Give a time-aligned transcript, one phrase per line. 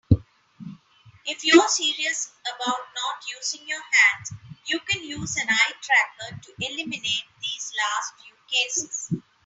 [1.27, 4.33] If you're serious about not using your hands,
[4.65, 7.03] you can use an eye tracker to eliminate
[7.39, 9.11] these last few cases.